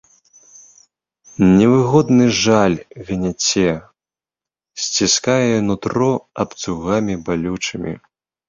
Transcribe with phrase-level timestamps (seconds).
[1.57, 2.77] Невыгодны жаль
[3.09, 3.69] гняце,
[4.87, 6.11] сціскае нутро
[6.47, 7.93] абцугамі балючымі.